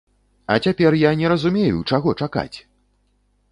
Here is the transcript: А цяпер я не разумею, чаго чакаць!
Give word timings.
А 0.53 0.55
цяпер 0.67 0.97
я 1.01 1.11
не 1.19 1.27
разумею, 1.33 1.83
чаго 1.93 2.17
чакаць! 2.27 2.57